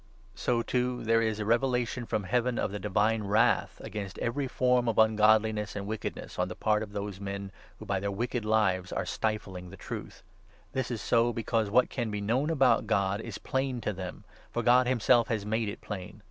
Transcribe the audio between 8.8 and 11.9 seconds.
are stifling the Truth. This is so, because